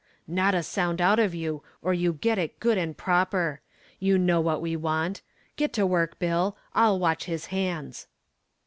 "Not 0.27 0.55
a 0.55 0.63
sound 0.63 0.99
out 0.99 1.19
of 1.19 1.35
you 1.35 1.61
or 1.83 1.93
you 1.93 2.13
get 2.13 2.39
it 2.39 2.59
good 2.59 2.75
and 2.75 2.97
proper. 2.97 3.61
You 3.99 4.17
know 4.17 4.41
what 4.41 4.59
we 4.59 4.75
want. 4.75 5.21
Get 5.57 5.73
to 5.73 5.85
work, 5.85 6.17
Bill; 6.17 6.57
I'll 6.73 6.97
watch 6.97 7.25
his 7.25 7.45
hands." 7.53 8.07